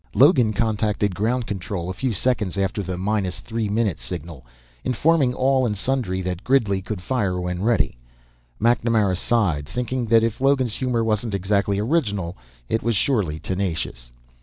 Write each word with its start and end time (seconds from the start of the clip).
Logan 0.15 0.51
contacted 0.51 1.13
Ground 1.13 1.45
Control 1.45 1.87
a 1.91 1.93
few 1.93 2.11
seconds 2.11 2.57
after 2.57 2.81
the 2.81 2.97
minus 2.97 3.39
three 3.39 3.69
minute 3.69 3.99
signal, 3.99 4.43
informing 4.83 5.35
all 5.35 5.63
and 5.63 5.77
sundry 5.77 6.23
that 6.23 6.43
Gridley 6.43 6.81
could 6.81 7.03
fire 7.03 7.39
when 7.39 7.61
ready. 7.61 7.99
MacNamara 8.59 9.15
sighed, 9.15 9.67
thinking 9.67 10.07
that 10.07 10.23
if 10.23 10.41
Logan's 10.41 10.73
humor 10.73 11.03
wasn't 11.03 11.35
exactly 11.35 11.77
original, 11.77 12.35
it 12.67 12.81
was 12.81 12.95
surely 12.95 13.37
tenacious. 13.37 14.11